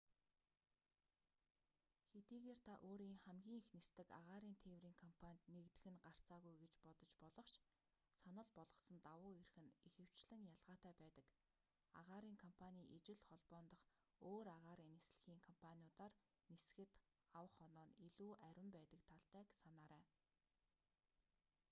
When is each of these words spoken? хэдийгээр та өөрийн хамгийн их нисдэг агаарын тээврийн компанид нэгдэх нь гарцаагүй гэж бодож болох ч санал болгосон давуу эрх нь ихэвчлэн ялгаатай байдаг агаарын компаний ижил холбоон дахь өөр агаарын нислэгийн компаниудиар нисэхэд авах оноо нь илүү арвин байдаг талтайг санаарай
хэдийгээр 2.11 2.59
та 2.67 2.73
өөрийн 2.89 3.17
хамгийн 3.25 3.59
их 3.63 3.69
нисдэг 3.77 4.07
агаарын 4.19 4.55
тээврийн 4.63 4.99
компанид 5.03 5.43
нэгдэх 5.55 5.85
нь 5.91 6.03
гарцаагүй 6.05 6.55
гэж 6.61 6.73
бодож 6.83 7.09
болох 7.21 7.47
ч 7.49 7.55
санал 8.21 8.49
болгосон 8.57 8.99
давуу 9.07 9.31
эрх 9.41 9.53
нь 9.63 9.73
ихэвчлэн 9.93 10.41
ялгаатай 10.55 10.93
байдаг 11.01 11.27
агаарын 12.01 12.37
компаний 12.43 12.89
ижил 12.97 13.19
холбоон 13.27 13.65
дахь 13.71 13.87
өөр 14.29 14.47
агаарын 14.57 14.93
нислэгийн 14.95 15.39
компаниудиар 15.47 16.13
нисэхэд 16.49 16.91
авах 17.39 17.55
оноо 17.67 17.85
нь 17.87 17.97
илүү 18.07 18.31
арвин 18.49 18.69
байдаг 18.77 19.01
талтайг 19.09 19.49
санаарай 19.61 20.03